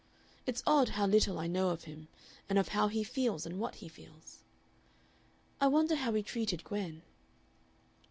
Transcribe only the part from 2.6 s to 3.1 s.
how he